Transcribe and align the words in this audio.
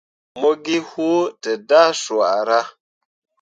Mo 0.39 0.49
gi 0.63 0.77
huu 0.89 1.21
dǝdah 1.41 1.89
swara. 2.03 2.59